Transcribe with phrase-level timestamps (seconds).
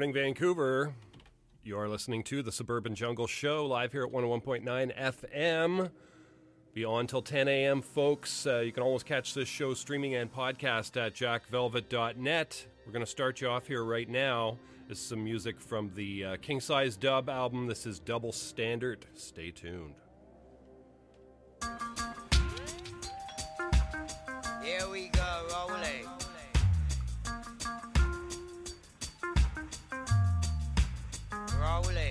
[0.00, 0.94] Morning, Vancouver.
[1.62, 5.90] You are listening to the Suburban Jungle Show live here at 101.9 FM.
[6.72, 8.46] Be on till 10 a.m., folks.
[8.46, 12.66] Uh, you can always catch this show streaming and podcast at jackvelvet.net.
[12.86, 14.56] We're going to start you off here right now.
[14.88, 17.66] This is some music from the uh, King Size Dub album.
[17.66, 19.04] This is Double Standard.
[19.12, 19.96] Stay tuned.
[24.62, 26.19] Here we go, rolling.
[31.82, 32.09] Rolling.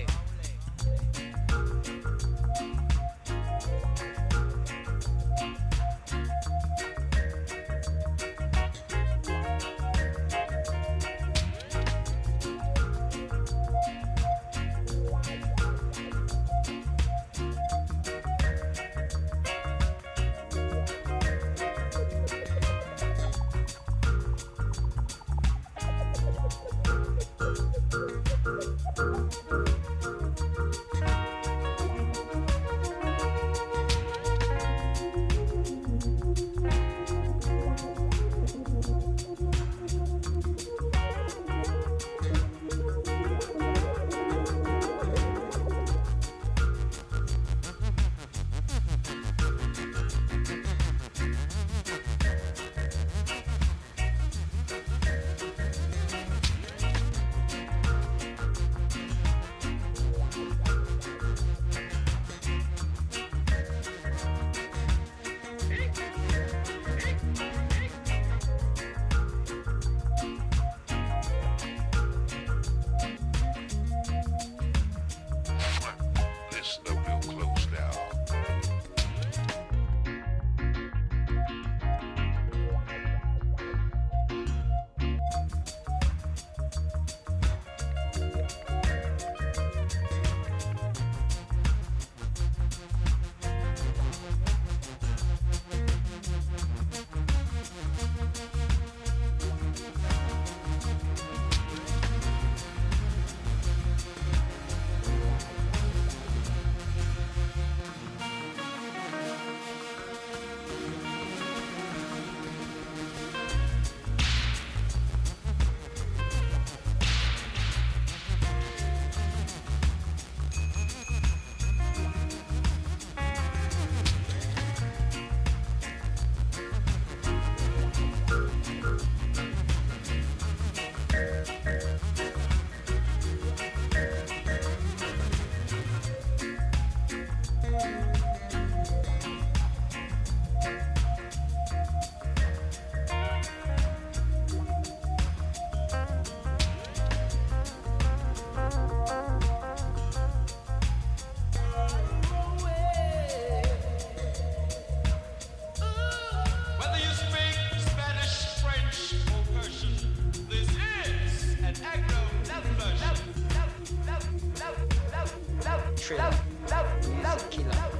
[167.22, 167.99] Music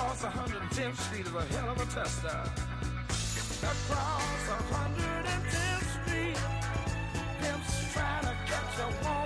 [0.00, 2.28] Across 110th Street is a hell of a tester.
[3.62, 6.38] Across 110th Street,
[7.42, 9.19] pimps trying to catch a woman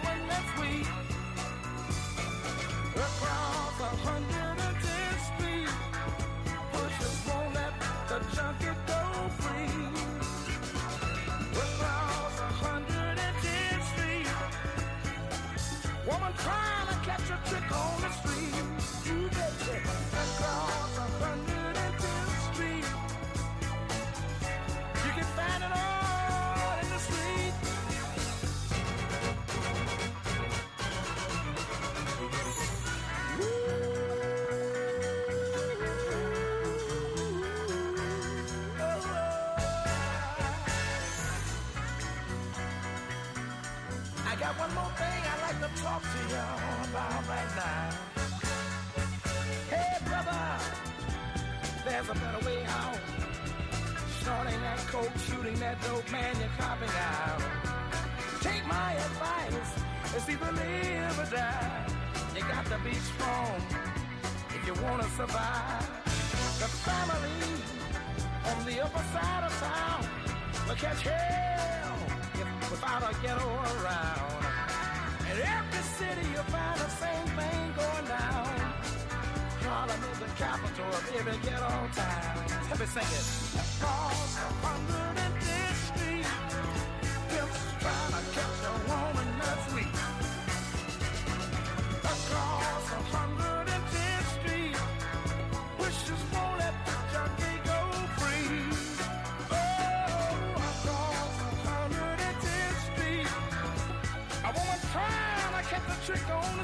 [70.85, 71.97] catch hell
[72.35, 74.45] if, without a ghetto around.
[75.31, 78.55] In every city you'll find the same thing going down.
[79.65, 82.45] Harlem is the capital of every ghetto town.
[82.71, 83.64] Let me sing it.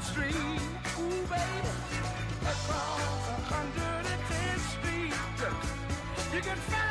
[0.01, 0.35] The street.
[0.99, 1.69] Ooh, baby
[2.41, 5.13] across a hundred and tenth street.
[6.33, 6.90] You can find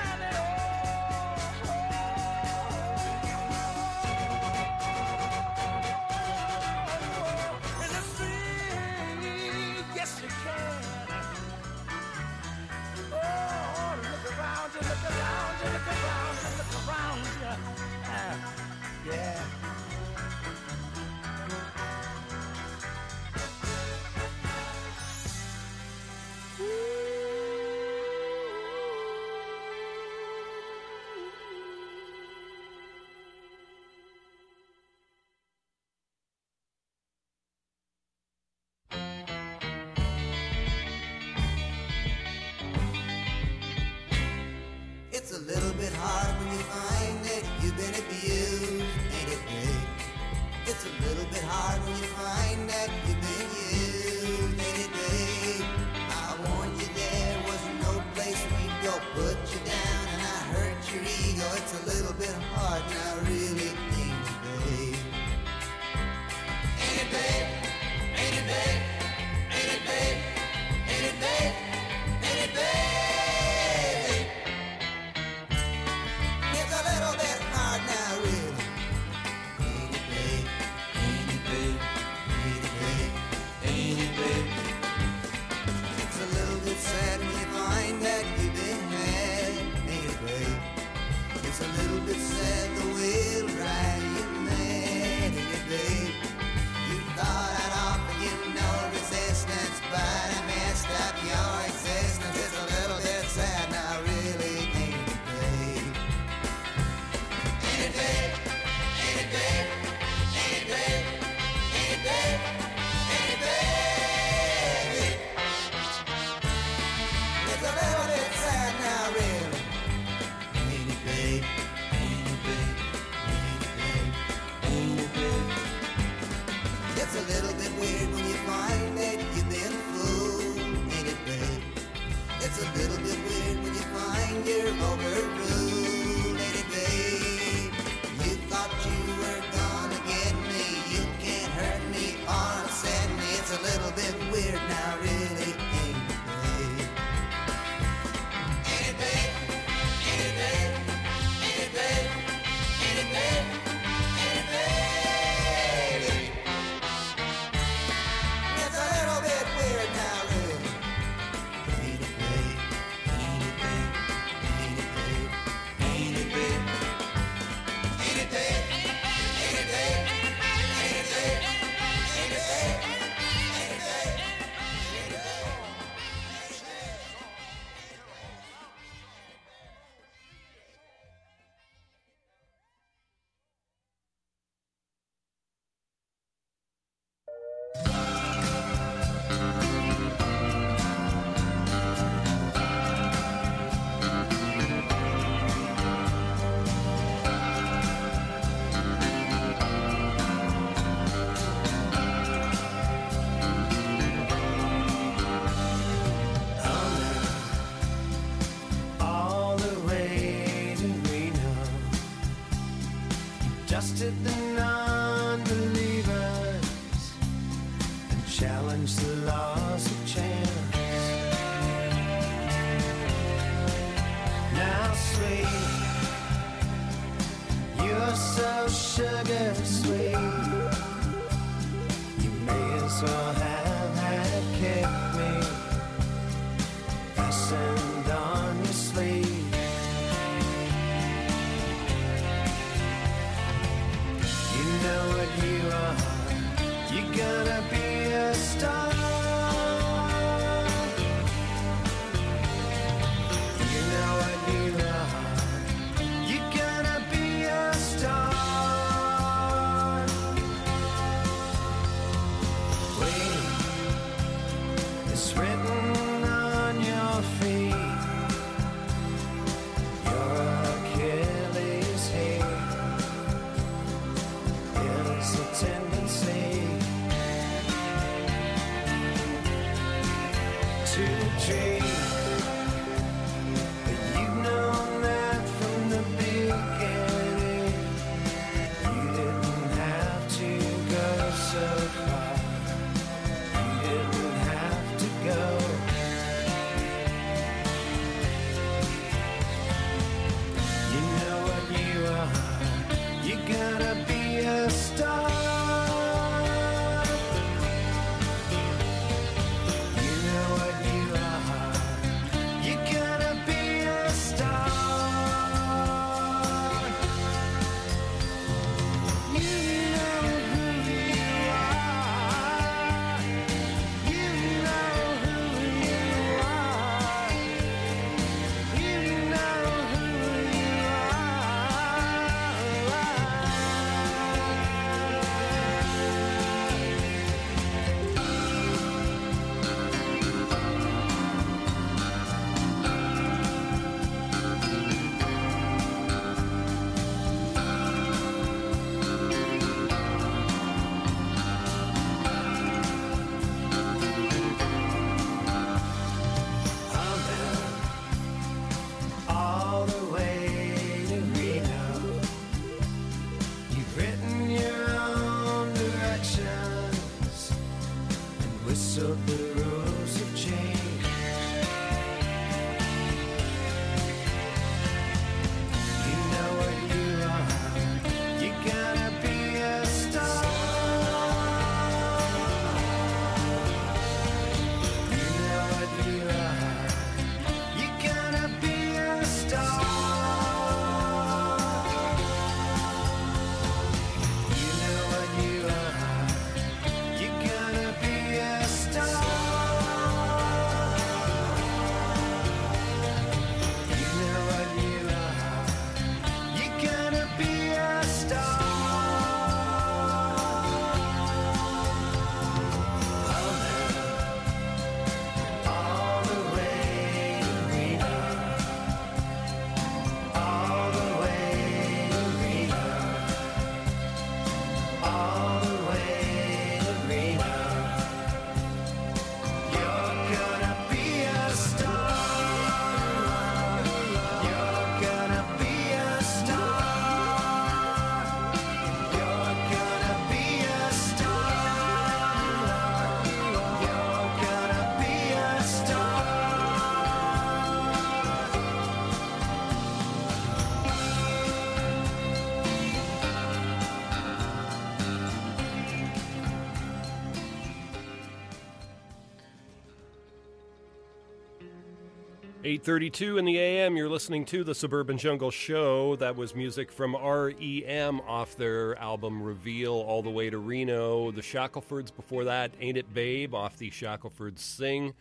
[462.70, 463.96] 8:32 in the AM.
[463.96, 466.14] You're listening to the Suburban Jungle Show.
[466.14, 471.32] That was music from REM off their album Reveal, all the way to Reno.
[471.32, 475.14] The Shacklefords before that, Ain't It Babe, off the Shacklefords Sing.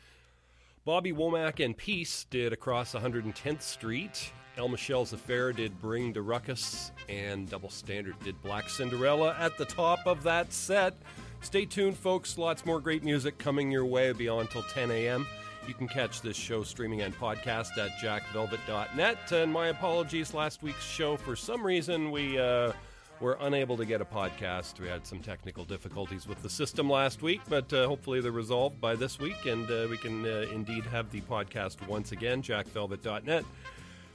[0.85, 4.31] Bobby Womack and Peace did Across 110th Street.
[4.55, 9.65] El Michels Affair did Bring the Ruckus, and Double Standard did Black Cinderella at the
[9.65, 10.93] top of that set.
[11.41, 12.37] Stay tuned, folks.
[12.37, 15.25] Lots more great music coming your way beyond till 10 a.m.
[15.69, 19.31] You can catch this show streaming and podcast at jackvelvet.net.
[19.31, 22.73] And my apologies, last week's show, for some reason, we uh,
[23.19, 24.79] were unable to get a podcast.
[24.79, 28.81] We had some technical difficulties with the system last week, but uh, hopefully they're resolved
[28.81, 33.45] by this week, and uh, we can uh, indeed have the podcast once again, jackvelvet.net.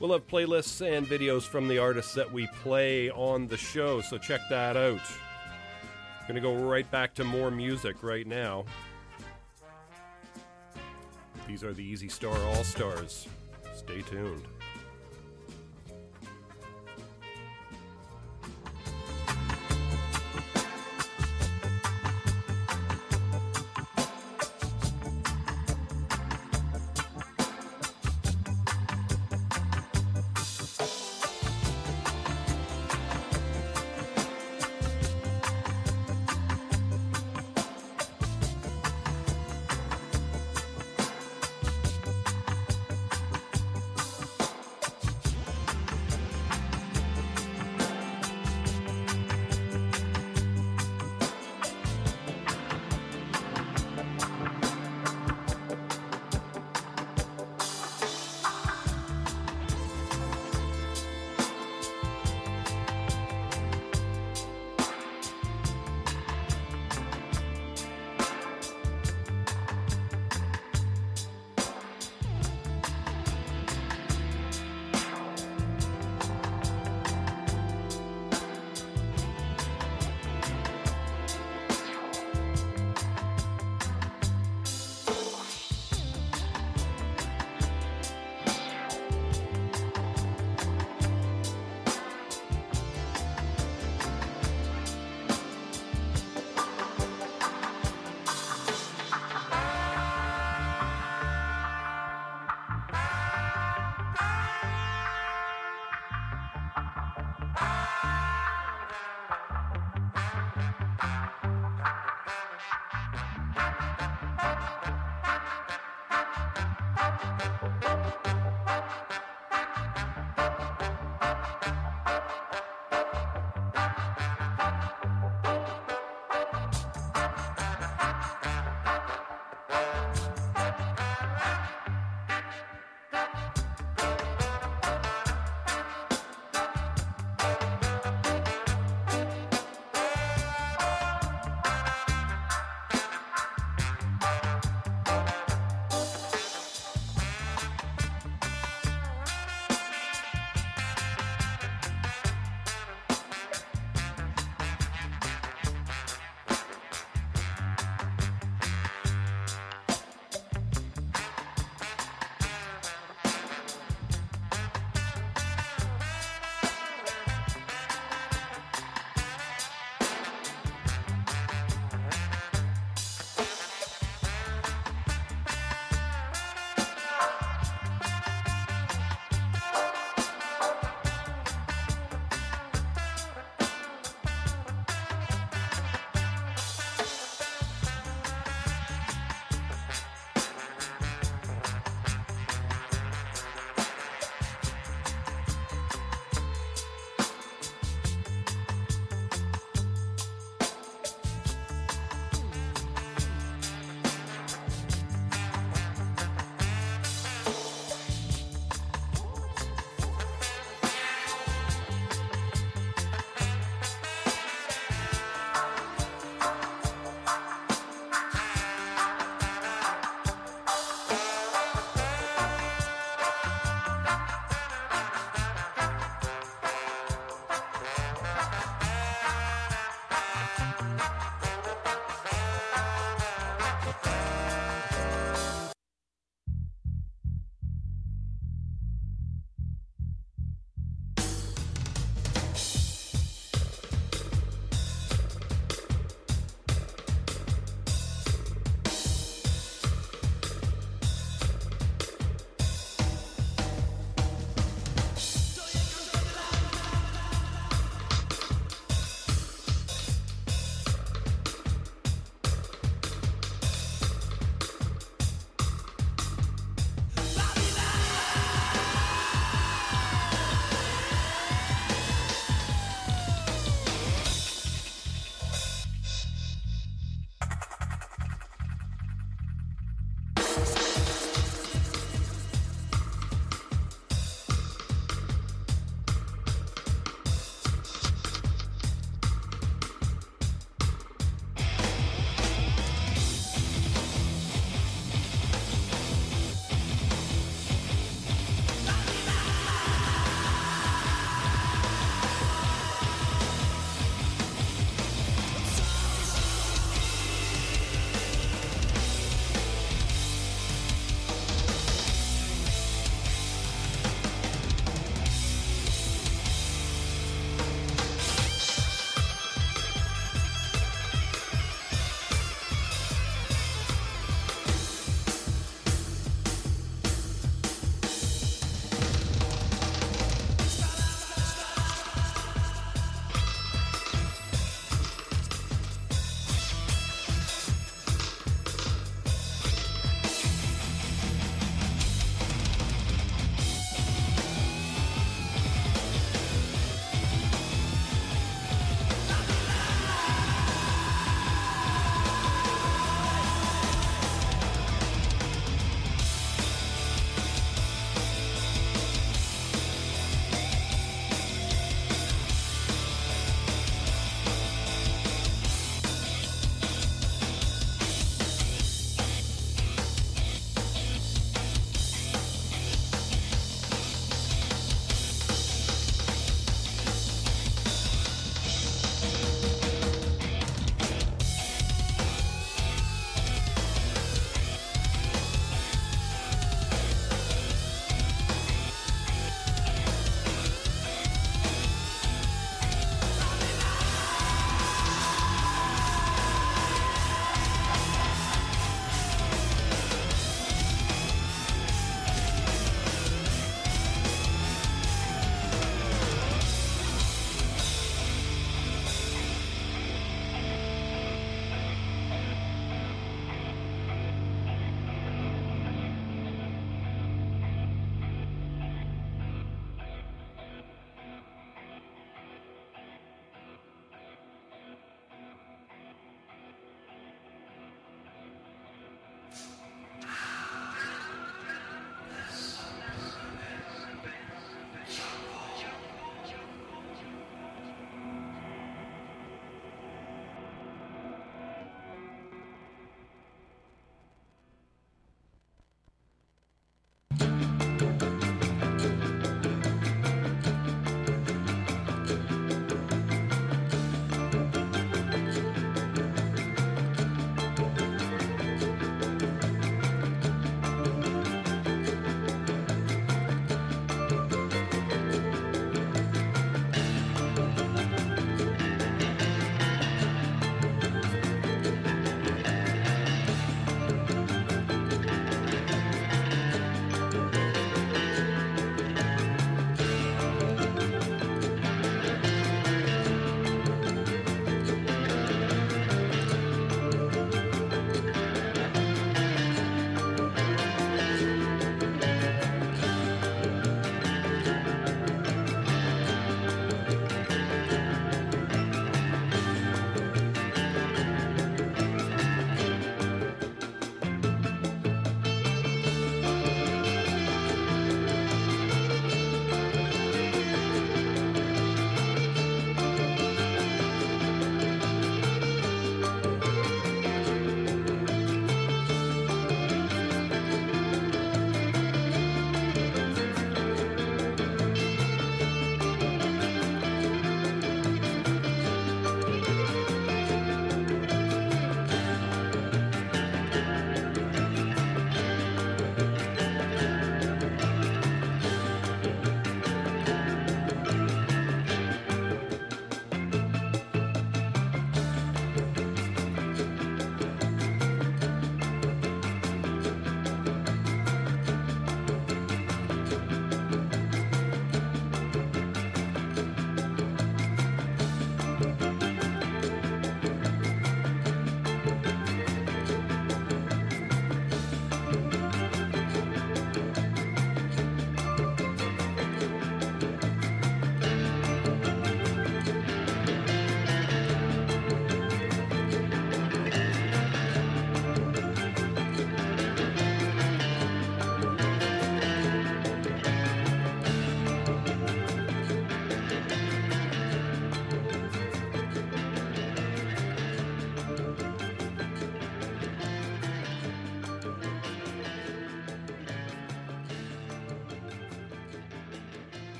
[0.00, 4.18] We'll have playlists and videos from the artists that we play on the show, so
[4.18, 5.00] check that out.
[6.26, 8.64] Gonna go right back to more music right now.
[11.46, 13.28] These are the Easy Star All Stars.
[13.74, 14.42] Stay tuned.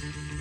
[0.00, 0.37] Thank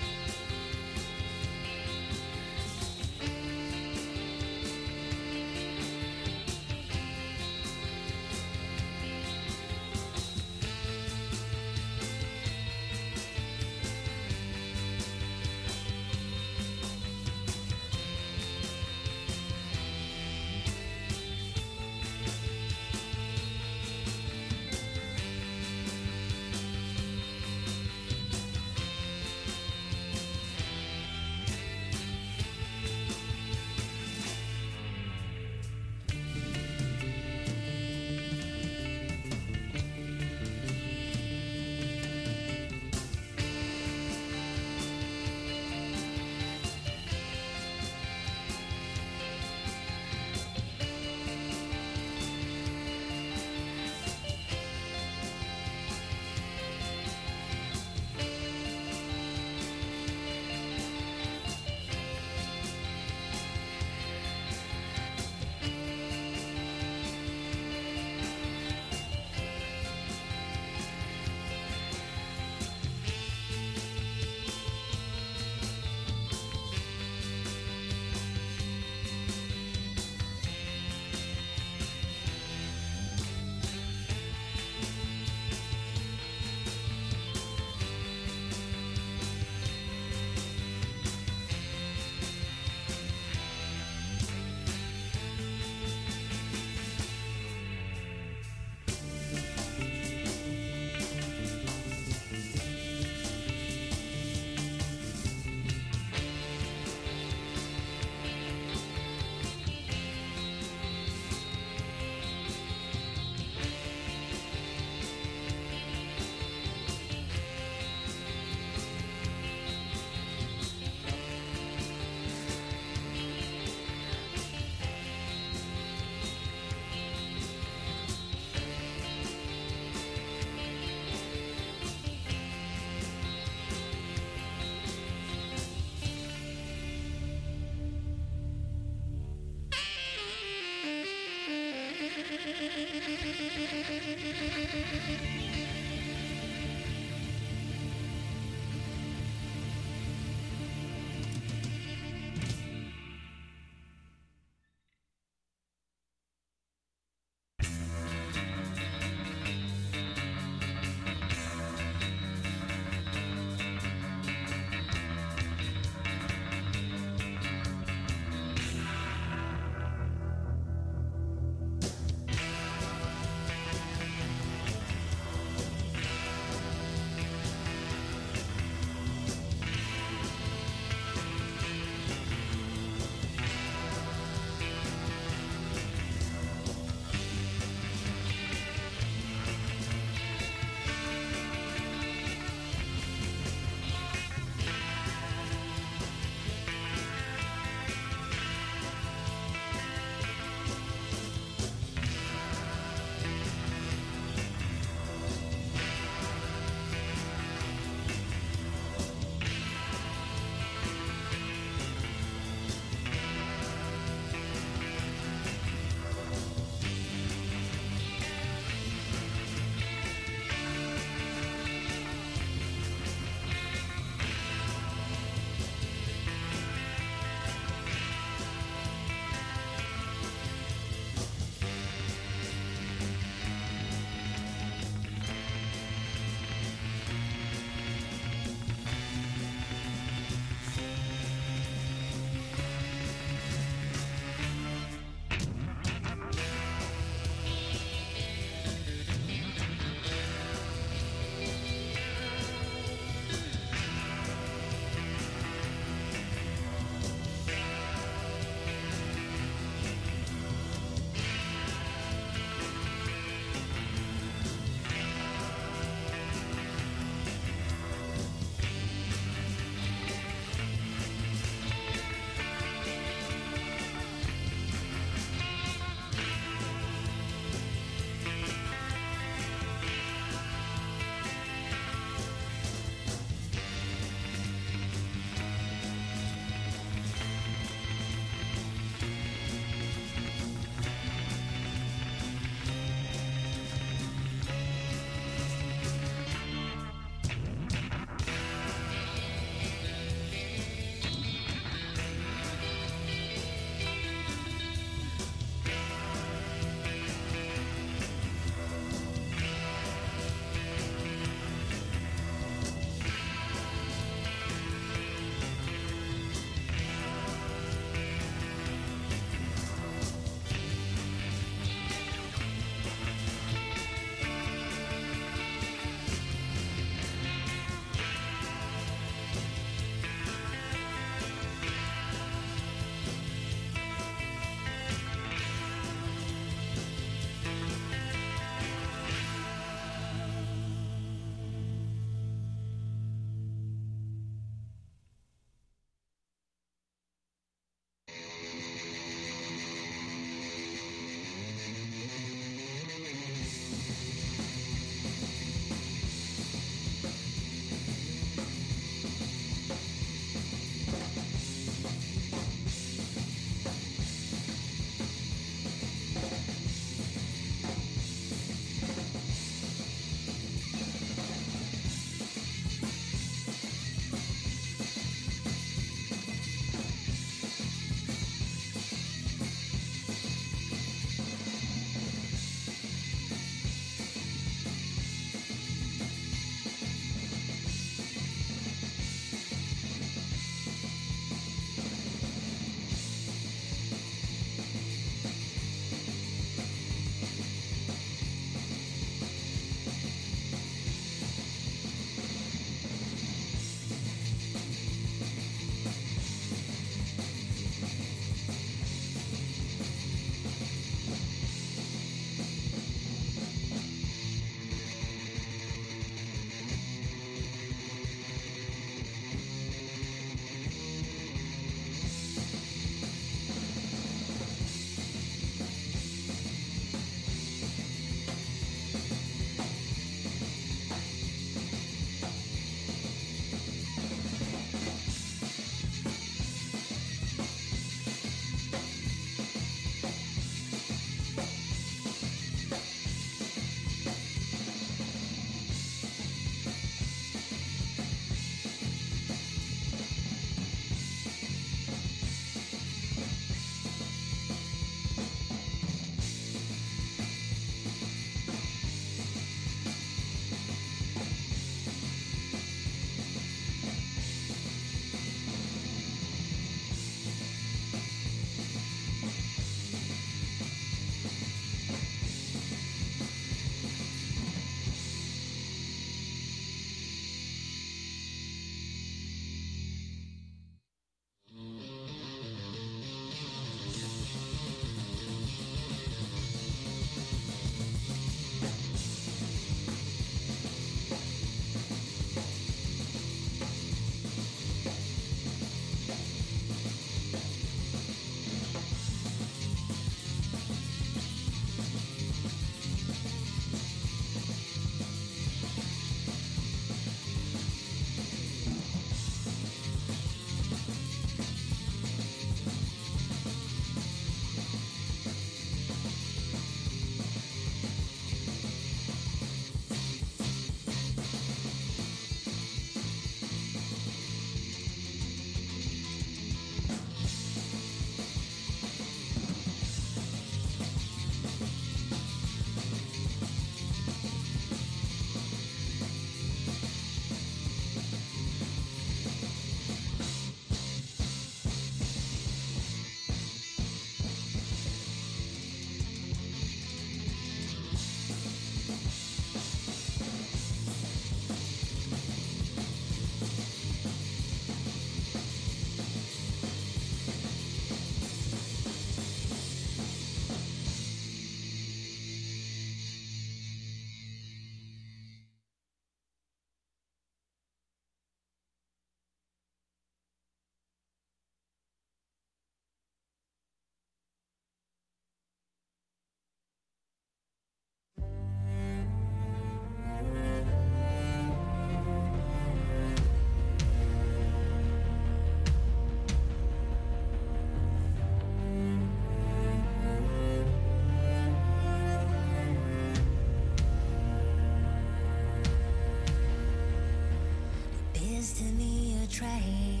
[598.42, 600.00] is to me a train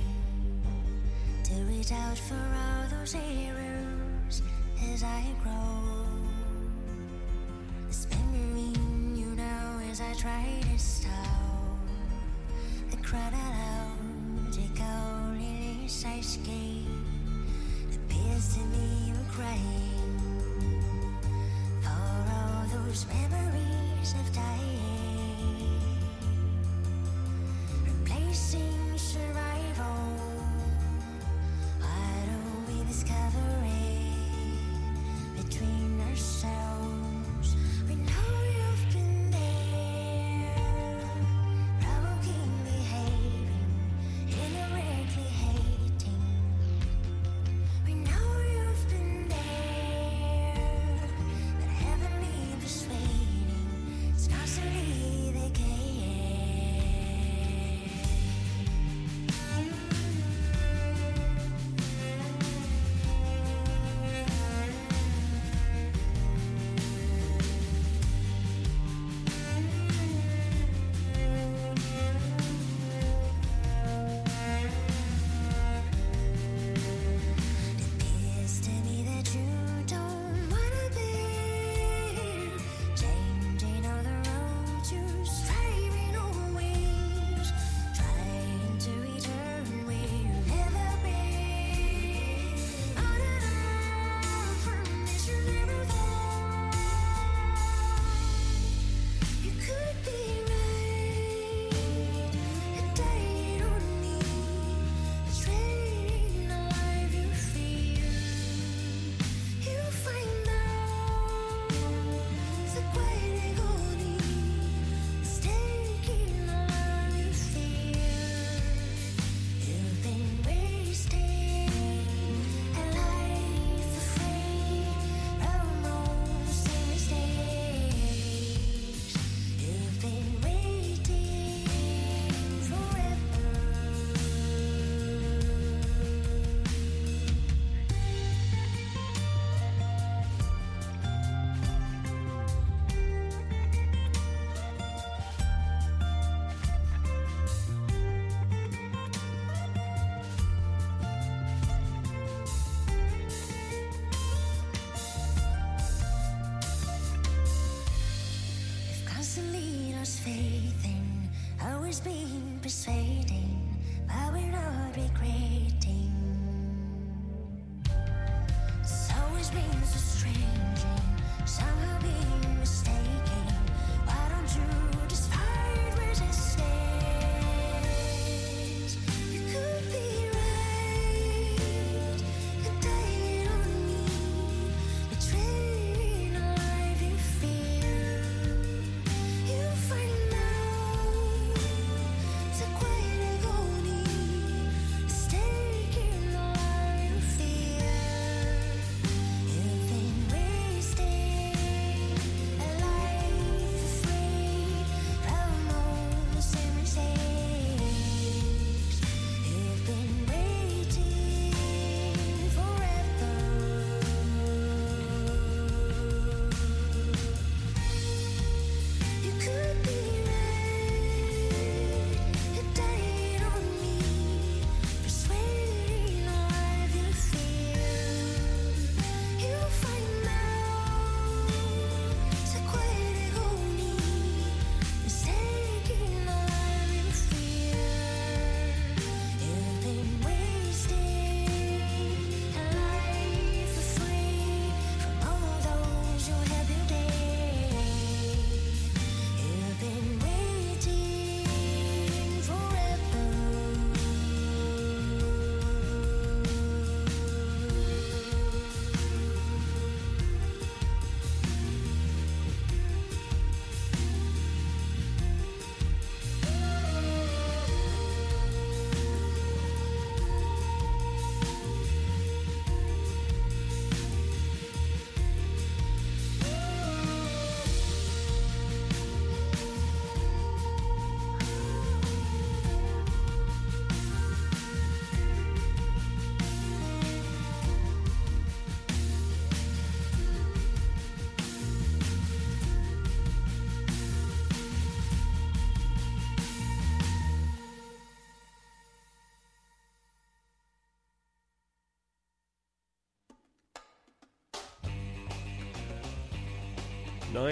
[1.44, 4.42] to reach out for all those heroes
[4.92, 6.06] as I grow.
[7.86, 8.72] This memory
[9.14, 11.12] you know as I try to stop.
[12.92, 16.71] I cried out, take only I escape.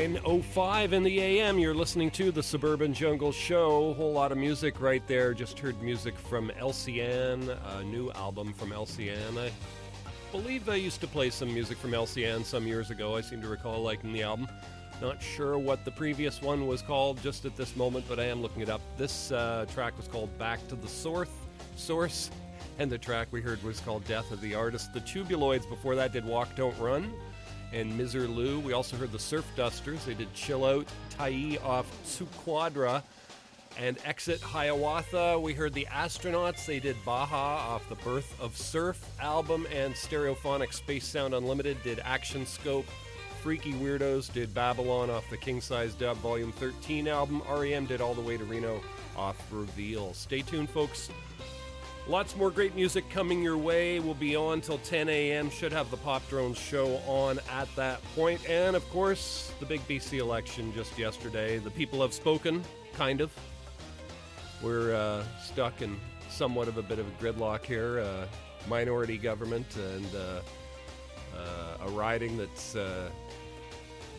[0.01, 1.59] 9.05 in the AM.
[1.59, 3.93] You're listening to the Suburban Jungle Show.
[3.93, 5.35] Whole lot of music right there.
[5.35, 9.39] Just heard music from LCN, a new album from LCN.
[9.39, 9.51] I
[10.33, 13.15] believe I used to play some music from LCN some years ago.
[13.15, 14.49] I seem to recall liking the album.
[15.03, 18.41] Not sure what the previous one was called just at this moment, but I am
[18.41, 18.81] looking it up.
[18.97, 21.29] This uh, track was called Back to the Source,
[21.77, 22.31] Source,
[22.79, 24.95] and the track we heard was called Death of the Artist.
[24.95, 27.13] The Tubuloids before that did Walk Don't Run
[27.73, 28.63] and Misirlou.
[28.63, 30.05] We also heard the Surf Dusters.
[30.05, 33.03] They did Chill Out, Tai off Suquadra,
[33.79, 35.39] and Exit Hiawatha.
[35.39, 36.67] We heard the Astronauts.
[36.67, 42.01] They did Baja off the Birth of Surf album, and Stereophonic Space Sound Unlimited did
[42.01, 42.87] Action Scope.
[43.43, 47.43] Freaky Weirdos did Babylon off the King Size Dub Volume 13 album.
[47.49, 48.83] REM did All the Way to Reno
[49.17, 50.13] off Reveal.
[50.13, 51.11] Stay tuned, folks.
[52.09, 54.01] Lots more great music coming your way.
[54.01, 55.51] We'll be on till 10 a.m.
[55.51, 58.49] Should have the Pop Drones show on at that point.
[58.49, 61.59] And of course, the big BC election just yesterday.
[61.59, 63.31] The people have spoken, kind of.
[64.63, 65.99] We're uh, stuck in
[66.29, 68.01] somewhat of a bit of a gridlock here.
[68.01, 68.27] Uh,
[68.69, 70.41] minority government and uh,
[71.37, 73.09] uh, a riding that's uh,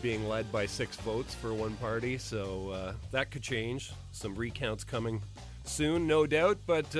[0.02, 2.18] being led by six votes for one party.
[2.18, 3.92] So uh, that could change.
[4.12, 5.22] Some recounts coming
[5.64, 6.58] soon, no doubt.
[6.66, 6.96] But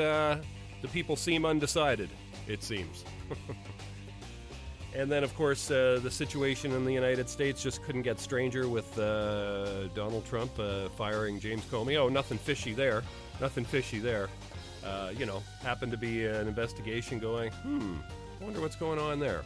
[0.82, 2.10] the people seem undecided,
[2.48, 3.04] it seems.
[4.96, 8.68] and then, of course, uh, the situation in the United States just couldn't get stranger
[8.68, 11.98] with uh, Donald Trump uh, firing James Comey.
[11.98, 13.04] Oh, nothing fishy there.
[13.40, 14.30] Nothing fishy there.
[14.84, 17.96] Uh, you know, happened to be an investigation going, hmm,
[18.40, 19.44] I wonder what's going on there.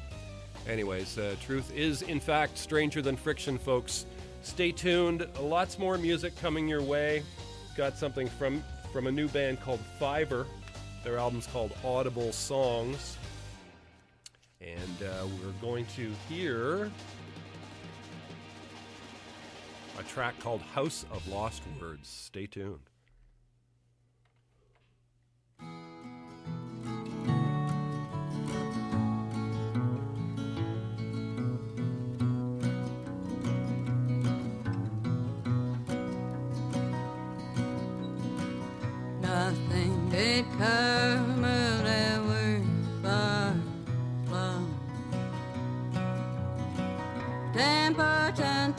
[0.67, 4.05] Anyways, uh, truth is, in fact, stranger than friction, folks.
[4.41, 5.27] Stay tuned.
[5.39, 7.23] Lots more music coming your way.
[7.75, 8.63] Got something from
[8.93, 10.45] from a new band called Fiver.
[11.05, 13.17] Their album's called Audible Songs.
[14.59, 16.89] And uh, we're going to hear
[19.99, 22.09] a track called House of Lost Words.
[22.09, 22.79] Stay tuned.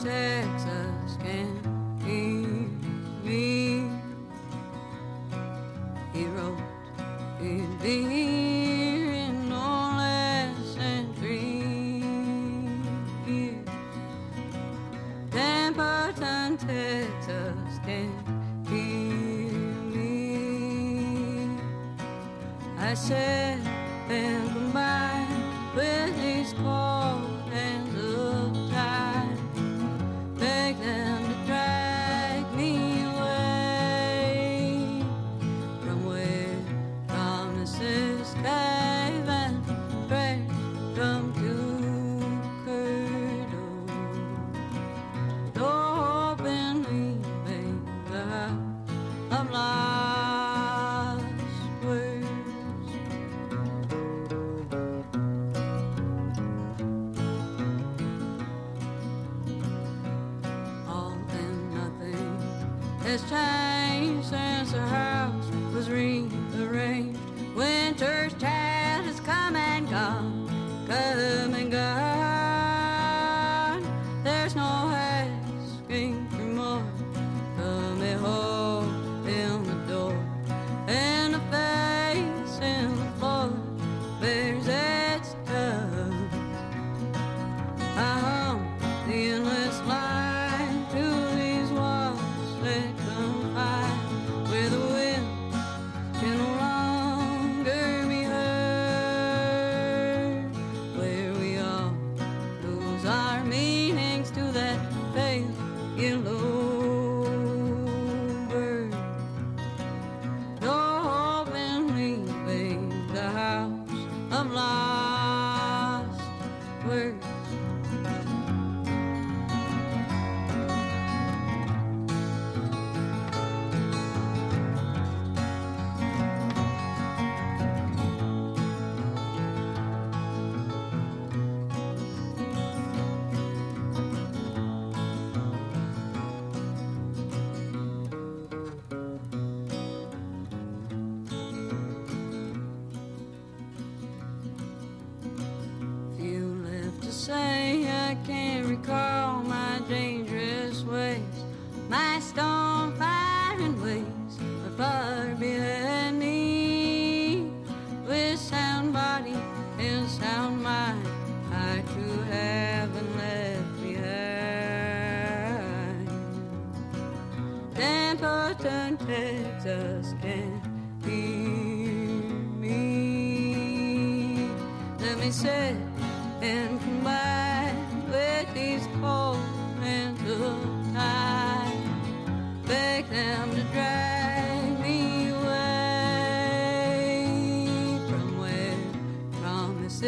[0.07, 0.66] Texas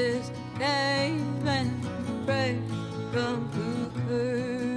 [0.09, 2.57] promises gave and pray
[3.11, 4.68] from who curdle.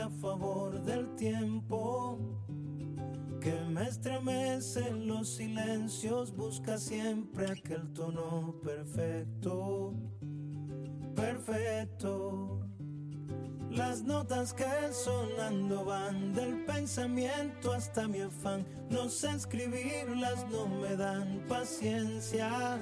[0.00, 2.18] A favor del tiempo.
[3.40, 9.94] Que me estremece en los silencios, busca siempre aquel tono perfecto
[11.20, 12.60] perfecto.
[13.70, 18.66] Las notas que sonando van del pensamiento hasta mi afán.
[18.90, 22.80] No sé escribirlas, no me dan paciencia.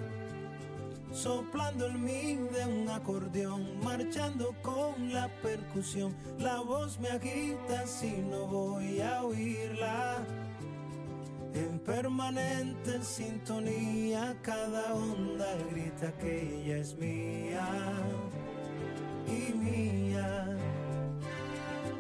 [1.13, 6.15] Soplando el mi de un acordeón, marchando con la percusión.
[6.39, 10.25] La voz me agita si no voy a oírla.
[11.55, 17.67] En permanente sintonía, cada onda grita que ella es mía
[19.27, 20.57] y mía.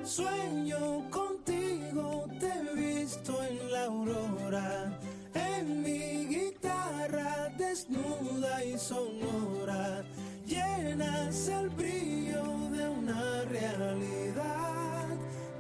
[0.05, 4.99] Sueño contigo, te he visto en la aurora,
[5.35, 10.05] en mi guitarra desnuda y sonora.
[10.47, 15.07] Llenas el brillo de una realidad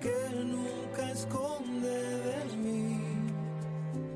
[0.00, 3.00] que nunca esconde de mí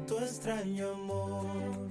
[0.06, 1.81] tu extraño amor.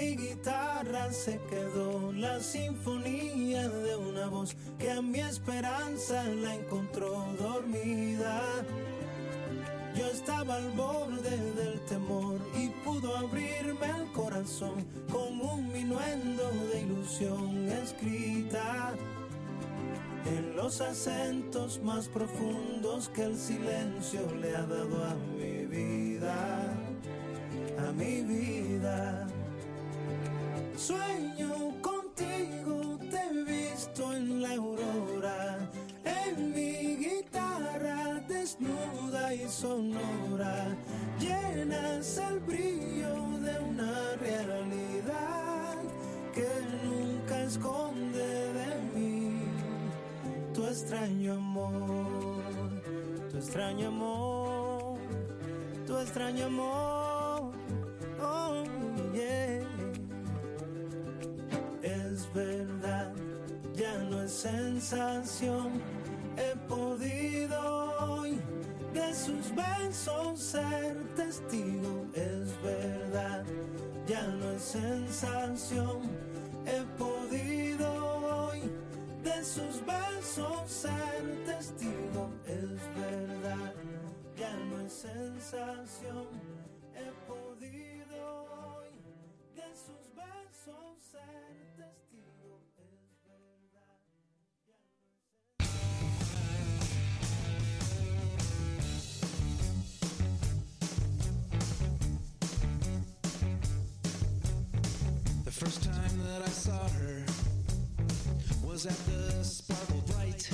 [0.00, 7.26] Mi guitarra se quedó la sinfonía de una voz que a mi esperanza la encontró
[7.38, 8.40] dormida.
[9.94, 16.80] Yo estaba al borde del temor y pudo abrirme el corazón con un minuendo de
[16.80, 18.94] ilusión escrita
[20.24, 26.72] en los acentos más profundos que el silencio le ha dado a mi vida,
[27.86, 29.26] a mi vida.
[30.80, 35.58] Sueño contigo, te he visto en la aurora,
[36.06, 40.74] en mi guitarra desnuda y sonora.
[41.18, 45.76] Llenas el brillo de una realidad
[46.32, 46.48] que
[46.82, 49.42] nunca esconde de mí
[50.54, 52.40] tu extraño amor,
[53.30, 54.98] tu extraño amor,
[55.86, 57.52] tu extraño amor.
[58.22, 58.64] Oh,
[59.14, 59.59] yeah.
[62.34, 63.12] Verdad,
[63.74, 65.82] ya no es sensación.
[66.36, 67.60] He podido
[68.00, 68.40] hoy
[68.94, 72.06] de sus besos ser testigo.
[72.14, 73.44] Es verdad,
[74.06, 76.02] ya no es sensación.
[76.66, 78.60] He podido hoy
[79.24, 82.30] de sus besos ser testigo.
[82.46, 83.74] Es verdad,
[84.36, 86.28] ya no es sensación.
[86.94, 88.90] He podido hoy
[89.56, 92.09] de sus besos ser testigo.
[105.60, 107.22] First time that I saw her
[108.64, 110.50] was at the Sparkle Bright.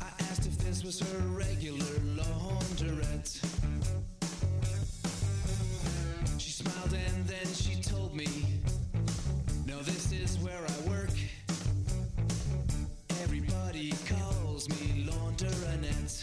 [0.00, 1.84] I asked if this was her regular
[2.16, 3.44] laundrette.
[6.38, 8.28] She smiled and then she told me,
[9.66, 11.12] No, this is where I work.
[13.22, 16.17] Everybody calls me laundrette.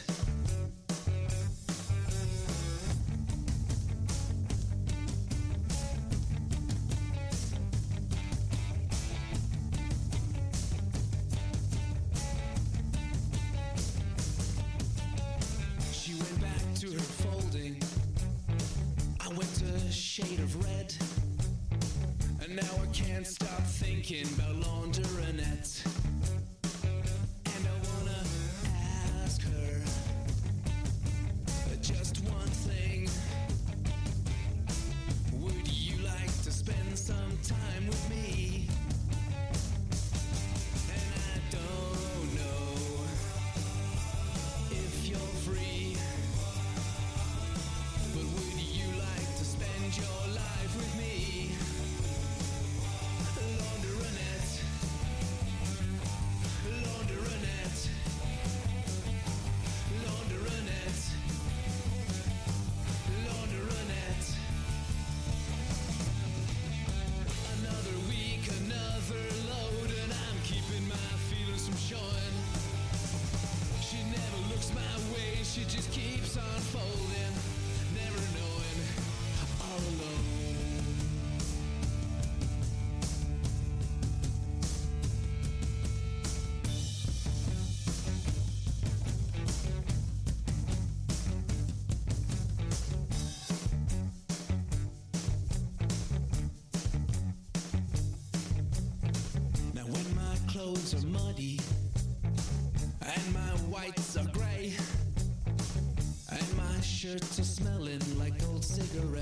[107.06, 109.15] Shirts are smelling like old cigarettes,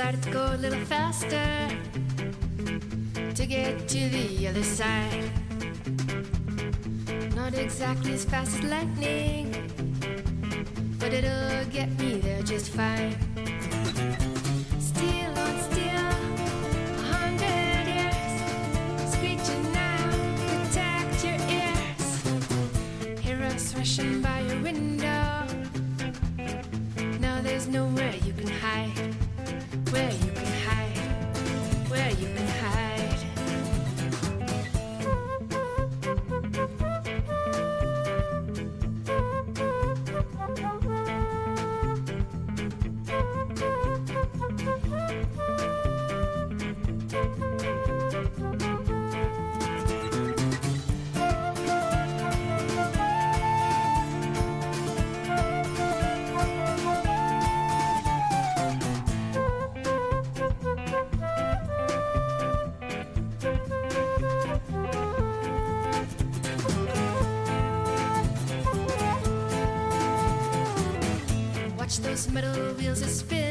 [0.00, 1.68] started to go a little faster
[3.34, 5.30] to get to the other side.
[7.34, 9.49] Not exactly as fast as lightning,
[72.28, 73.49] metal wheels are spinning.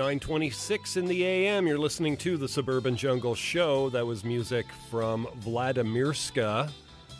[0.00, 1.66] 926 in the AM.
[1.66, 3.90] You're listening to the Suburban Jungle Show.
[3.90, 6.70] That was music from Vladimirska.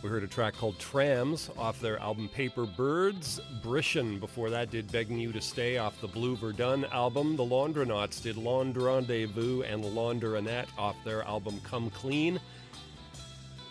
[0.02, 3.38] We heard a track called Trams off their album Paper Birds.
[3.62, 7.36] Brishen before that did Begging You to Stay off the Blue Verdun album.
[7.36, 9.00] The Laundronauts did Laundre
[9.70, 12.40] and Laundronette off their album Come Clean.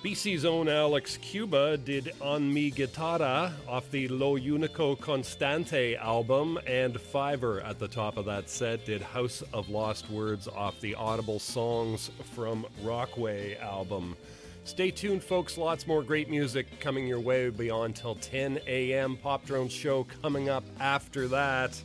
[0.04, 6.98] BC's own Alex Cuba did On Mi Guitarra off the Lo Unico Constante album, and
[7.02, 11.38] Fiver at the top of that set did House of Lost Words off the Audible
[11.38, 14.16] Songs from Rockwood album.
[14.64, 15.58] Stay tuned, folks.
[15.58, 19.18] Lots more great music coming your way beyond till 10 a.m.
[19.18, 21.82] Pop Drone Show coming up after that.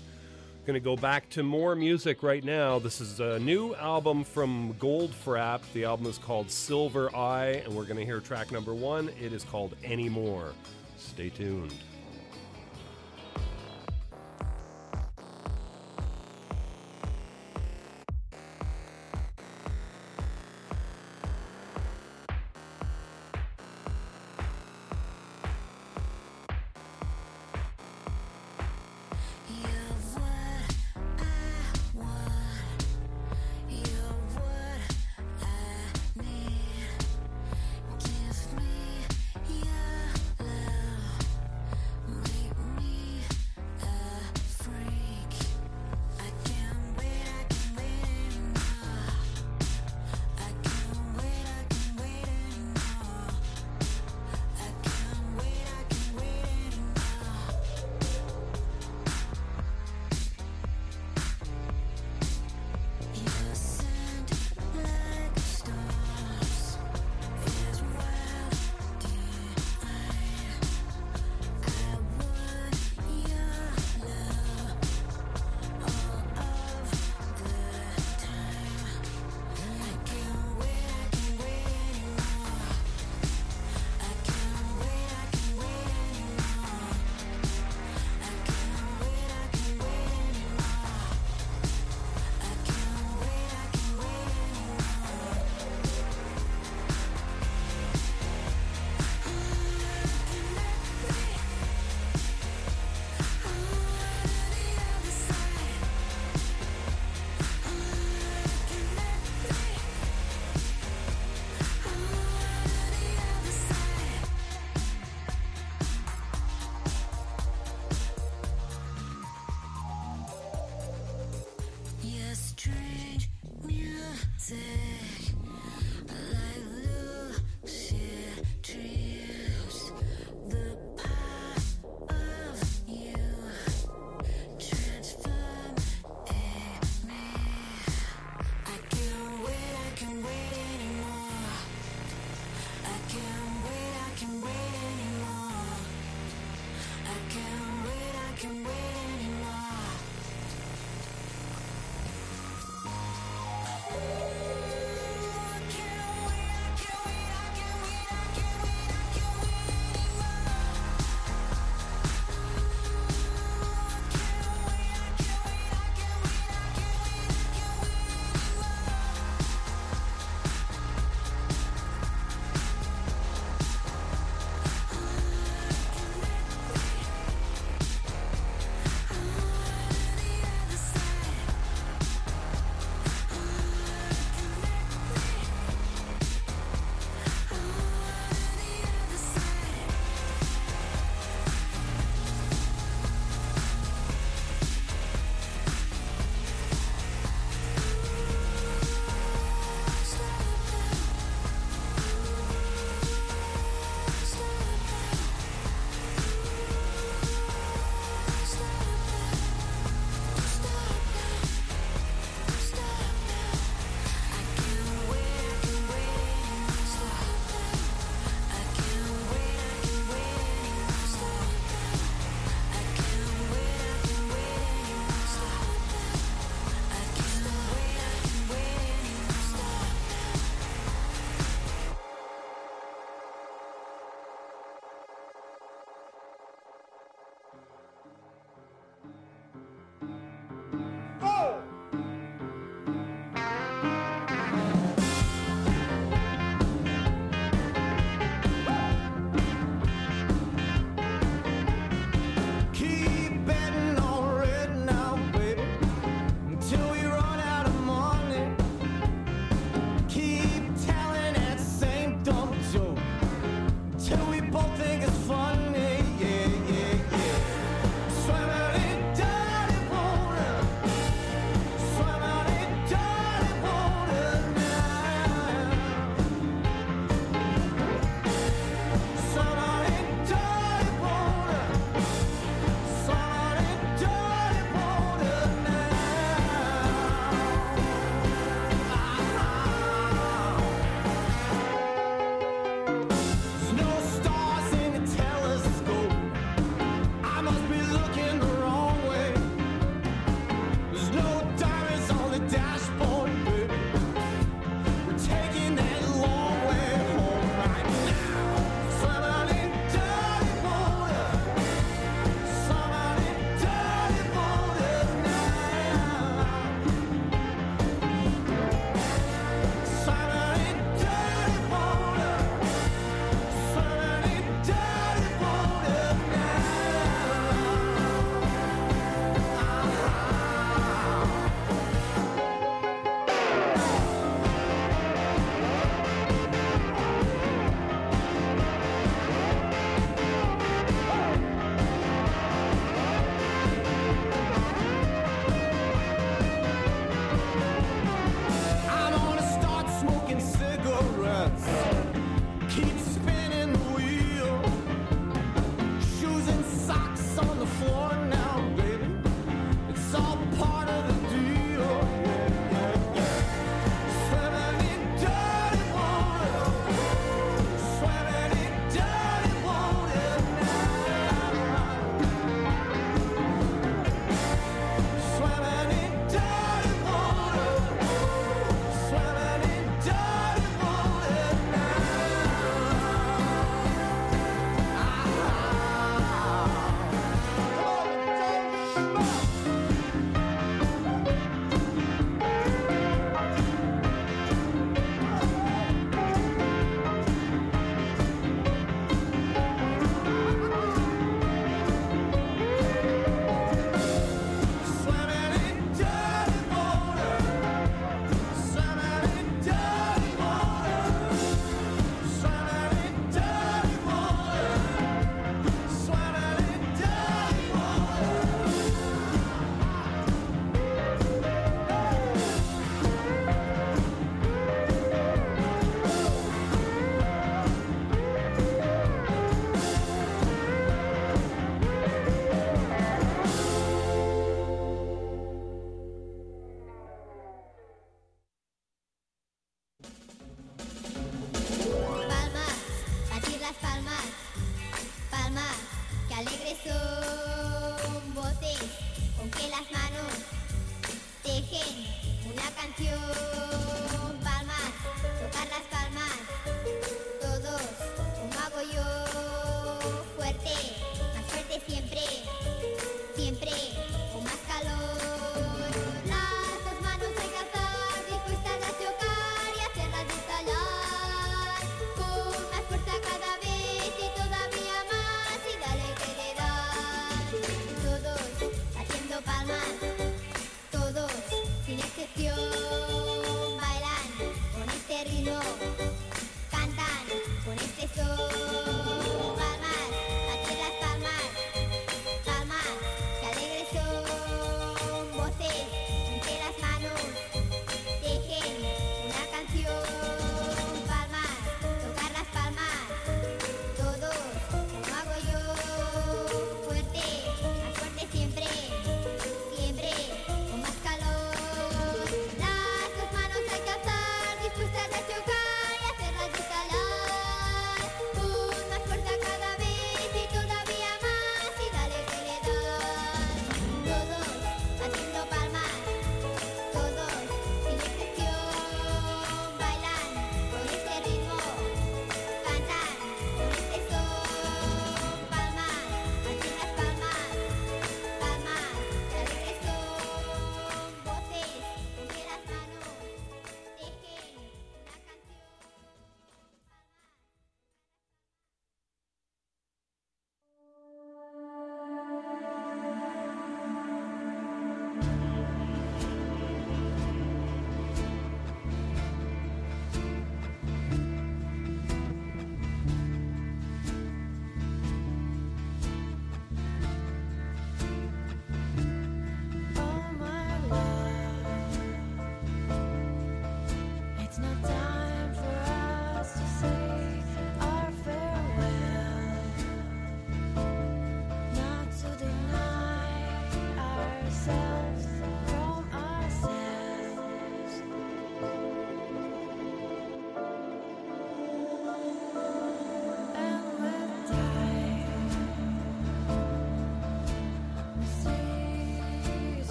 [0.67, 2.79] Going to go back to more music right now.
[2.79, 5.61] This is a new album from Goldfrapp.
[5.75, 9.11] The album is called Silver Eye, and we're going to hear track number one.
[9.21, 10.53] It is called Anymore.
[10.97, 11.75] Stay tuned.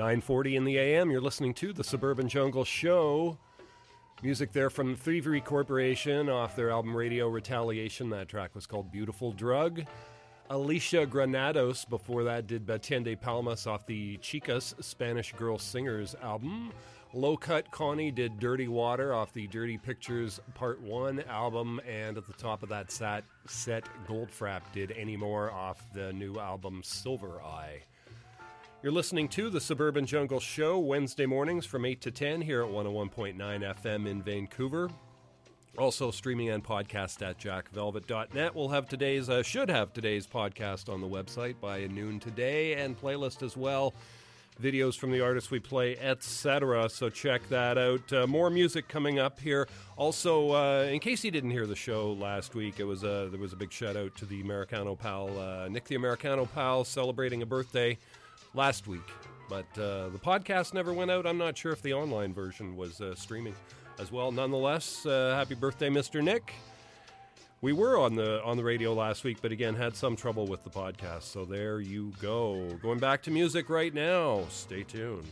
[0.00, 1.10] 9:40 in the AM.
[1.10, 3.36] You're listening to the Suburban Jungle Show.
[4.22, 8.08] Music there from Thievery Corporation off their album Radio Retaliation.
[8.08, 9.82] That track was called Beautiful Drug.
[10.48, 16.72] Alicia Granados before that did Batiendo Palmas off the Chicas Spanish Girl Singers album.
[17.12, 21.78] Low Cut Connie did Dirty Water off the Dirty Pictures Part 1 album.
[21.86, 26.38] And at the top of that set, set Goldfrapp did Any More off the new
[26.38, 27.82] album Silver Eye.
[28.82, 32.70] You're listening to the Suburban Jungle Show Wednesday mornings from 8 to 10 here at
[32.70, 34.88] 101.9 FM in Vancouver.
[35.76, 38.54] Also streaming and podcast at jackvelvet.net.
[38.54, 42.98] We'll have today's, uh, should have today's podcast on the website by noon today and
[42.98, 43.92] playlist as well.
[44.62, 46.88] Videos from the artists we play, etc.
[46.88, 48.10] So check that out.
[48.10, 49.68] Uh, more music coming up here.
[49.98, 53.40] Also, uh, in case you didn't hear the show last week, it was a, there
[53.40, 57.42] was a big shout out to the Americano pal, uh, Nick the Americano pal, celebrating
[57.42, 57.98] a birthday
[58.54, 59.08] last week.
[59.48, 61.26] But uh, the podcast never went out.
[61.26, 63.54] I'm not sure if the online version was uh, streaming
[63.98, 64.30] as well.
[64.30, 66.22] Nonetheless, uh, happy birthday, Mr.
[66.22, 66.52] Nick.
[67.62, 70.64] We were on the on the radio last week, but again had some trouble with
[70.64, 71.24] the podcast.
[71.24, 72.70] So there you go.
[72.80, 74.44] Going back to music right now.
[74.48, 75.30] Stay tuned.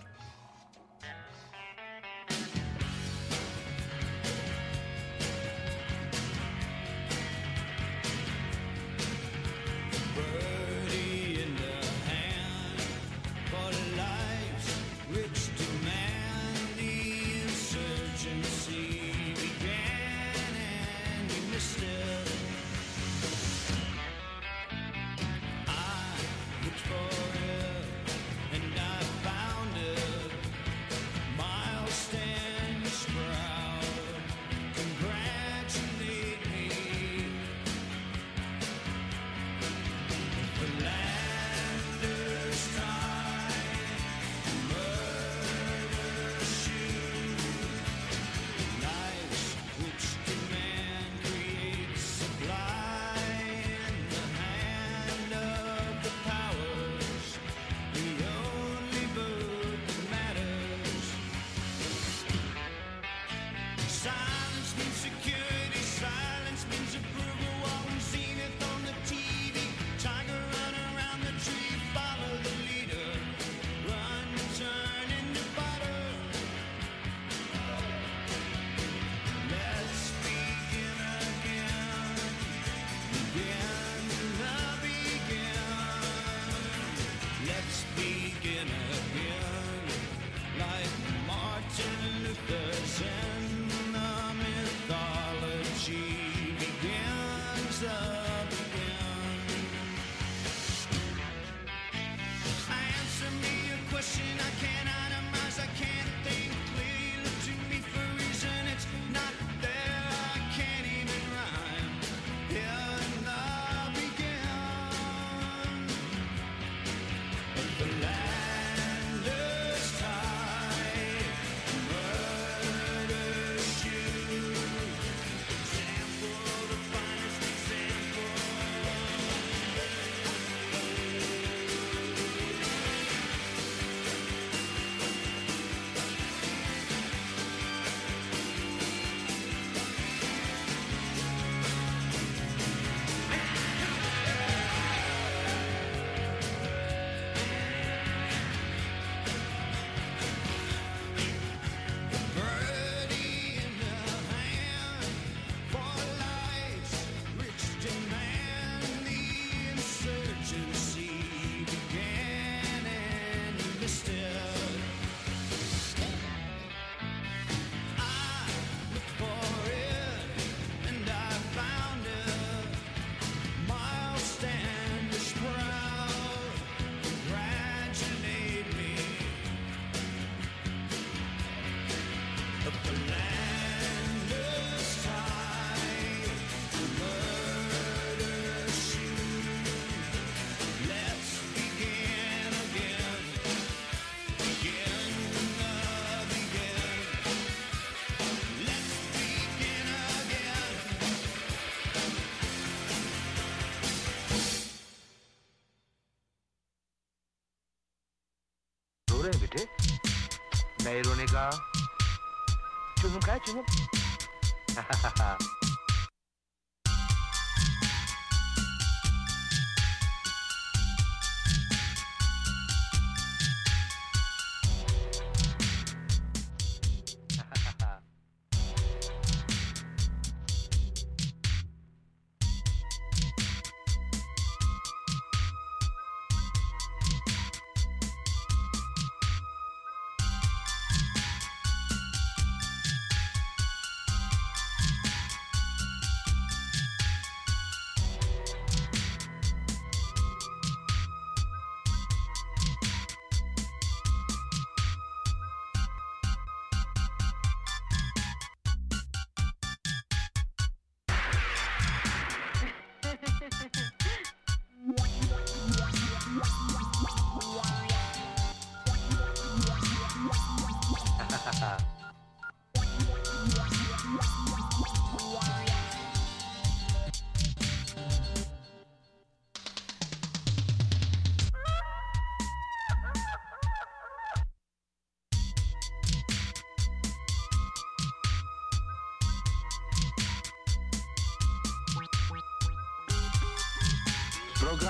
[213.54, 213.87] What?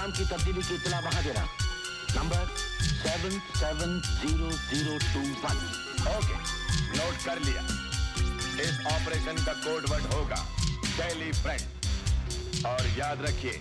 [0.09, 1.45] Programme की तब्दीली की इतला वहाँ देना।
[2.17, 2.45] Number
[2.99, 5.57] seven seven zero zero two one
[6.09, 6.37] okay
[6.97, 7.63] note कर लिया।
[8.59, 10.41] इस operation का कोड वर्ड होगा
[10.99, 13.61] डेली फ्रेंड और याद रखिए,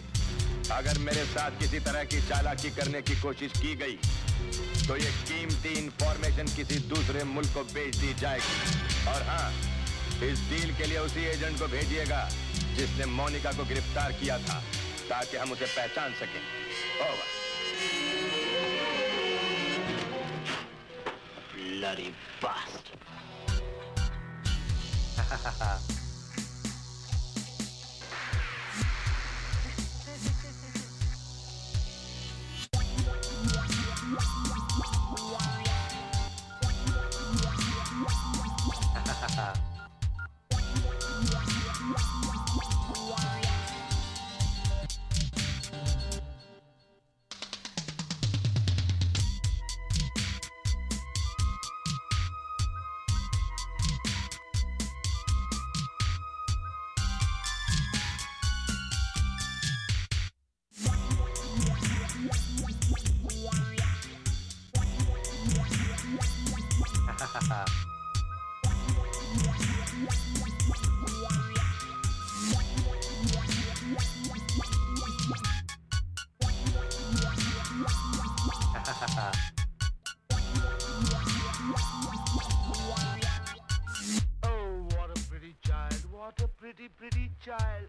[0.71, 3.97] अगर मेरे साथ किसी तरह की चालाकी करने की कोशिश की गई
[4.87, 9.51] तो ये कीमती इंफॉर्मेशन किसी दूसरे मुल्क को बेच दी जाएगी। और हाँ
[10.23, 12.27] इस डील के लिए उसी एजेंट को भेजिएगा,
[12.75, 14.61] जिसने मोनिका को गिरफ़्तार किया था।
[15.09, 16.41] ताकि हम उसे पहचान सकें।
[17.01, 17.36] Over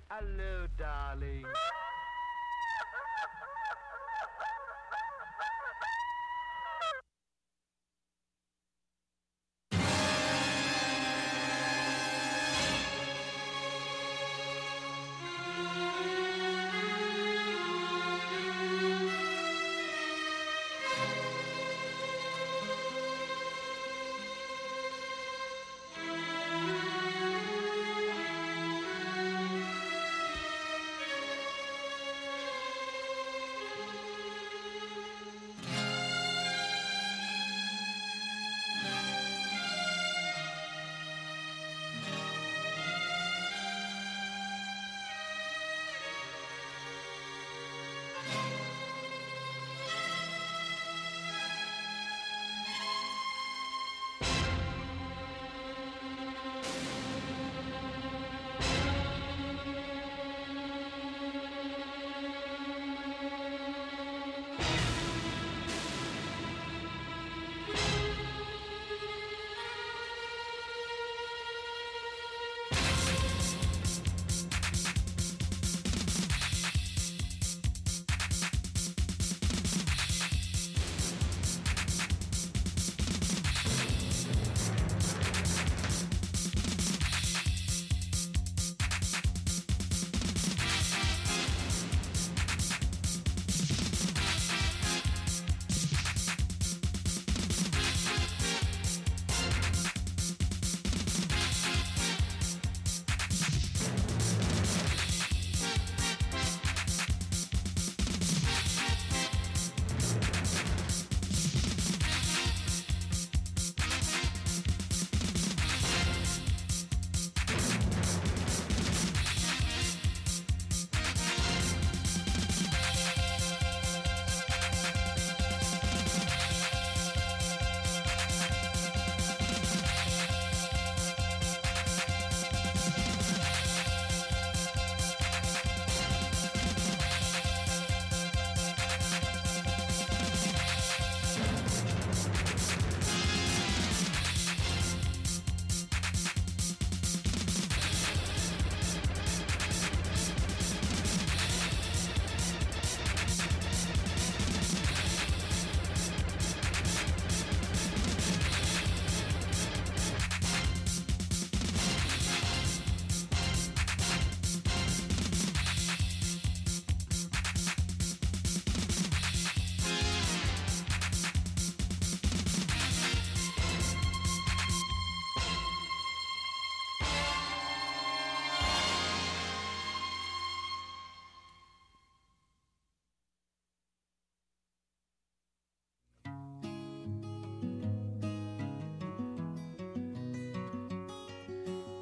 [0.06, 0.57] child.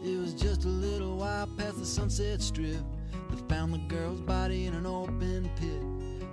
[0.07, 2.79] It was just a little while past the sunset strip.
[3.29, 5.83] They found the girl's body in an open pit.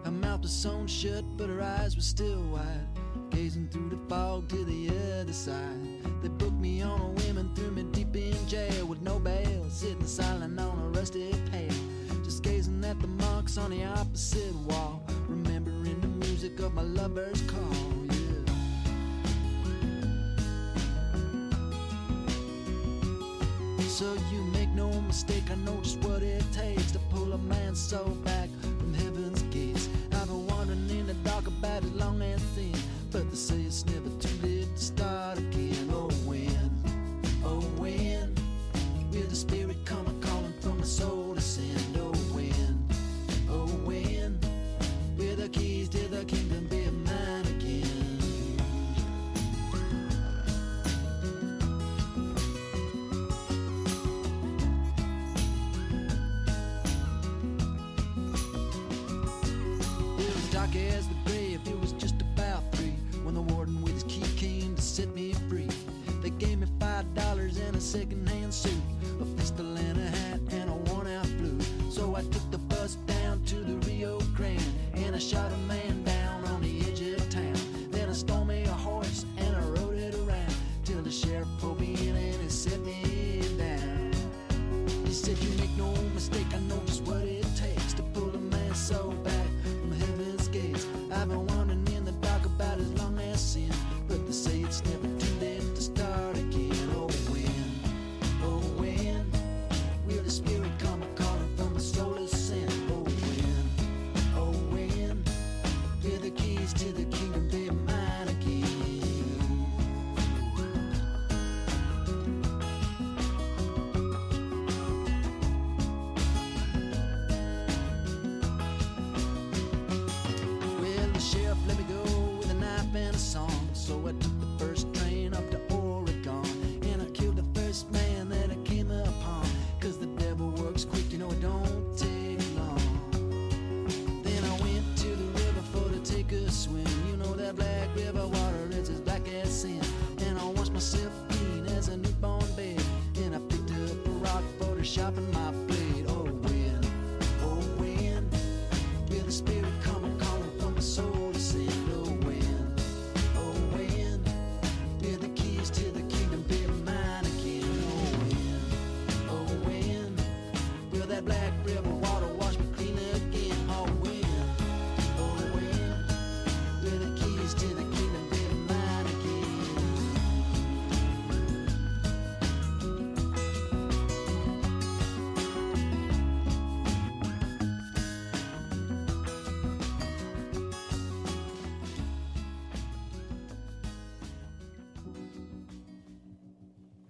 [0.06, 2.88] Her mouth was sewn shut, but her eyes were still wide.
[3.32, 4.90] Gazing through the fog to the
[5.20, 6.04] other side.
[6.22, 9.66] They booked me on a whim and threw me deep in jail with no bail.
[9.70, 11.74] Sitting silent on a rusty pail.
[12.24, 15.04] Just gazing at the marks on the opposite wall.
[15.28, 18.03] Remembering the music of my lover's call.
[24.04, 27.80] So you make no mistake, I know just what it takes to pull a man's
[27.80, 29.88] soul back from heaven's gates.
[30.12, 32.76] I've been wandering in the dark about as long as thin,
[33.12, 34.03] but they say it's never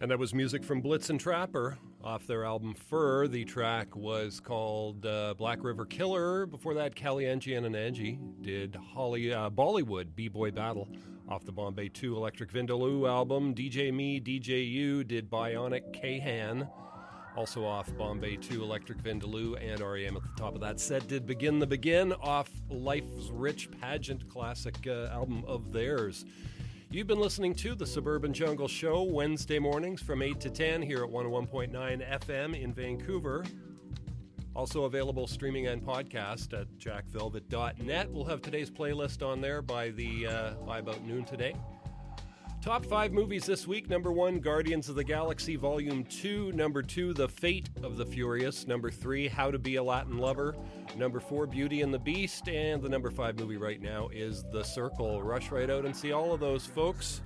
[0.04, 3.30] And that was music from Blitzen Trapper off their album Furr.
[3.30, 6.46] The track was called uh, Black River Killer.
[6.46, 10.90] Before that, Caliente and Angie did Holly uh, Bollywood B Boy Battle
[11.30, 13.56] off the Bombay 2 Electric Vindaloo album.
[13.56, 16.68] DJ Me, DJ You did Bionic Kahan.
[17.38, 21.26] Also off Bombay 2 Electric Vindaloo and REM at the top of that set did
[21.26, 26.26] Begin the Begin off Life's Rich Pageant classic uh, album of theirs.
[26.94, 31.04] You've been listening to the Suburban Jungle Show Wednesday mornings from 8 to 10 here
[31.04, 31.72] at 101.9
[32.20, 33.44] FM in Vancouver.
[34.56, 38.12] Also available streaming and podcast at jackvelvet.net.
[38.12, 41.56] We'll have today's playlist on there by the uh, by about noon today.
[42.64, 43.90] Top five movies this week.
[43.90, 46.54] Number one, Guardians of the Galaxy Volume 2.
[46.54, 48.66] Number two, The Fate of the Furious.
[48.68, 50.56] Number three, How to Be a Latin Lover.
[50.96, 52.48] Number four, Beauty and the Beast.
[52.48, 55.22] And the number five movie right now is The Circle.
[55.22, 57.20] Rush right out and see all of those, folks.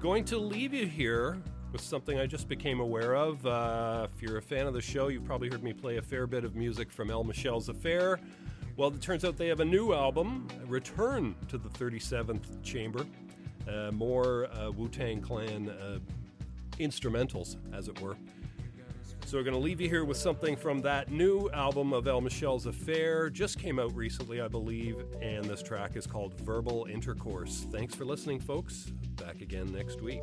[0.00, 1.36] Going to leave you here
[1.72, 3.44] with something I just became aware of.
[3.44, 6.26] Uh, if you're a fan of the show, you've probably heard me play a fair
[6.26, 8.18] bit of music from El Michels Affair.
[8.78, 13.04] Well, it turns out they have a new album, Return to the 37th Chamber.
[13.70, 15.98] Uh, more uh, Wu Tang Clan uh,
[16.78, 18.16] instrumentals, as it were.
[19.26, 22.20] So we're going to leave you here with something from that new album of El
[22.20, 23.30] Michels Affair.
[23.30, 27.64] Just came out recently, I believe, and this track is called Verbal Intercourse.
[27.70, 28.92] Thanks for listening, folks.
[29.16, 30.22] Back again next week.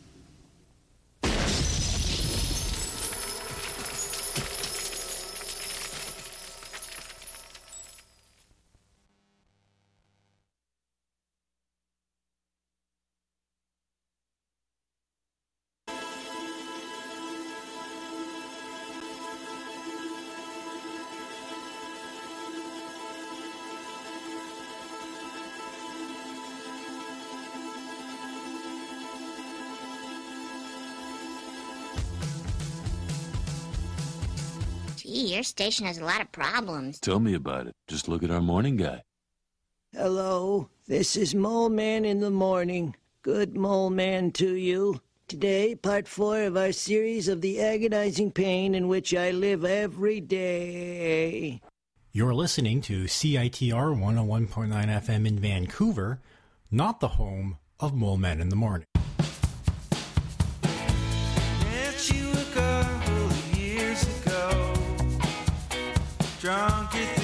[35.41, 36.99] Your station has a lot of problems.
[36.99, 37.73] Tell me about it.
[37.87, 39.01] Just look at our morning guy.
[39.91, 42.95] Hello, this is Mole Man in the morning.
[43.23, 45.01] Good Mole Man to you.
[45.27, 50.21] Today, part four of our series of the agonizing pain in which I live every
[50.21, 51.59] day.
[52.11, 56.19] You're listening to CITR 101.9 FM in Vancouver,
[56.69, 58.85] not the home of Mole Men in the Morning.
[66.51, 67.20] Drunk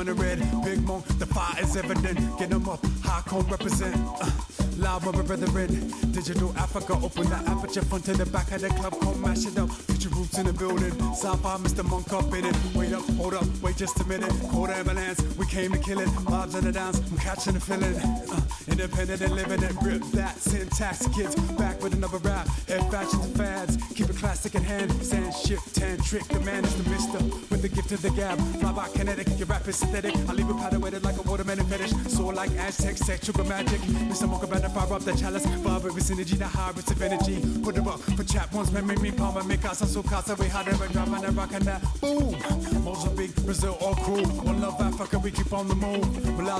[0.00, 2.18] on the red, big monk, the fire is evident.
[2.38, 3.94] Get 'em up, high cone represent.
[4.18, 4.30] Uh,
[4.78, 8.68] live with my brethren, digital Africa, open the aperture front to the back of the
[8.70, 9.68] club, come mash it up.
[10.00, 10.94] Your roots in the building.
[11.12, 11.84] Sci-fi, Mr.
[11.84, 12.56] Monk up in it.
[12.74, 14.32] Wait up, hold up, wait just a minute.
[14.50, 16.08] Cold ambulance, we came to kill it.
[16.08, 17.94] Vibes in the dance, I'm catching the feeling.
[18.32, 18.40] Uh,
[18.80, 21.06] independent and living it, rip that syntax.
[21.08, 22.46] Kids back with another rap.
[22.66, 24.90] Head fashions and fads, keep it classic in hand.
[25.04, 27.18] Sand shift, tan trick, the man is the mister
[27.50, 28.38] with the gift of the gab.
[28.58, 30.16] Fly by kinetic, your rap is synthetic.
[30.28, 31.90] I leave it powder weighted like a watermelon fetish.
[32.08, 33.80] Soar like Aztec, sexual magic.
[34.08, 34.28] Mr.
[34.28, 35.46] Monk about to fire up the chalice.
[35.46, 37.42] Vibe with synergy, the high rates of energy.
[37.62, 40.68] Put it up for chat once, memory me, palma, make us so casa, we had
[40.68, 41.82] it, drop and rock and that.
[42.00, 42.34] Boom!
[42.82, 44.24] Mozambique, Brazil, all crew.
[44.24, 46.00] One love Africa, we keep on the move.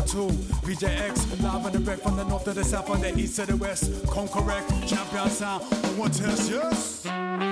[0.06, 0.28] Two,
[0.66, 3.46] VJX, live on the direct from the north to the south, from the east to
[3.46, 3.88] the west.
[4.08, 5.62] Con correct, champion sound.
[5.62, 7.49] On one test, yes.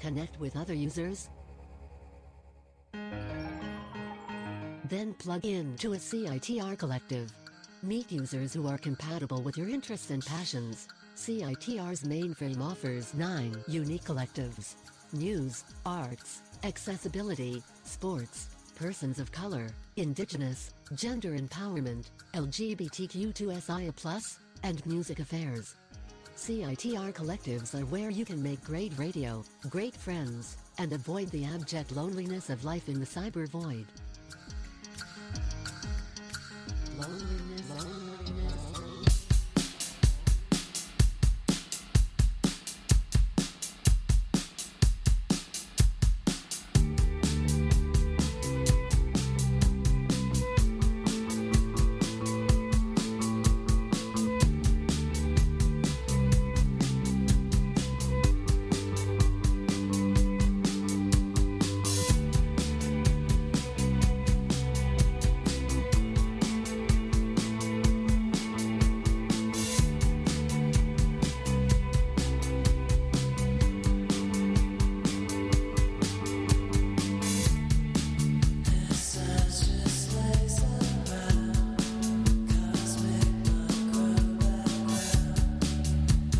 [0.00, 1.28] Connect with other users?
[4.88, 7.30] Then plug in to a CITR collective.
[7.82, 10.88] Meet users who are compatible with your interests and passions.
[11.14, 14.74] CITR's mainframe offers nine unique collectives
[15.12, 19.66] news, arts, accessibility, sports, persons of color,
[19.96, 25.74] indigenous, gender empowerment, LGBTQ2SIA, and music affairs.
[26.40, 31.92] CITR collectives are where you can make great radio, great friends, and avoid the abject
[31.92, 33.84] loneliness of life in the cyber void.
[36.98, 37.59] Loneliness.